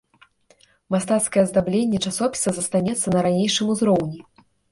[0.95, 4.19] Мастацкае аздабленне часопіса застанецца на ранейшым узроўні.